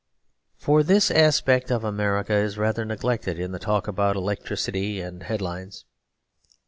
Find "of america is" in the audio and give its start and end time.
1.69-2.57